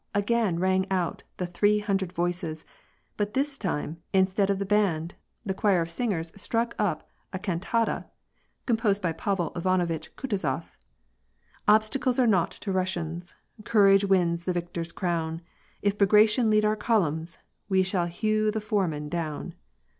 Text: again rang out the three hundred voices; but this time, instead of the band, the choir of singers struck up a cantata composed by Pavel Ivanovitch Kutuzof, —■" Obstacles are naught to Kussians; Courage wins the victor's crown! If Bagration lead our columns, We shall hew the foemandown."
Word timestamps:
again 0.15 0.57
rang 0.57 0.87
out 0.89 1.21
the 1.37 1.45
three 1.45 1.77
hundred 1.77 2.11
voices; 2.11 2.65
but 3.17 3.35
this 3.35 3.55
time, 3.55 4.01
instead 4.13 4.49
of 4.49 4.57
the 4.57 4.65
band, 4.65 5.13
the 5.45 5.53
choir 5.53 5.79
of 5.79 5.91
singers 5.91 6.33
struck 6.35 6.73
up 6.79 7.07
a 7.31 7.37
cantata 7.37 8.05
composed 8.65 8.99
by 8.99 9.11
Pavel 9.11 9.51
Ivanovitch 9.55 10.15
Kutuzof, 10.15 10.63
—■" 10.63 10.69
Obstacles 11.67 12.17
are 12.17 12.25
naught 12.25 12.49
to 12.49 12.73
Kussians; 12.73 13.35
Courage 13.63 14.03
wins 14.03 14.45
the 14.45 14.53
victor's 14.53 14.91
crown! 14.91 15.39
If 15.83 15.99
Bagration 15.99 16.49
lead 16.49 16.65
our 16.65 16.75
columns, 16.75 17.37
We 17.69 17.83
shall 17.83 18.07
hew 18.07 18.49
the 18.49 18.59
foemandown." 18.59 19.53